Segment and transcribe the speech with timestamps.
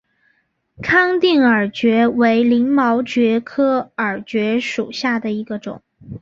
[0.81, 5.83] 康定耳蕨为鳞毛蕨科耳蕨属下的一个种。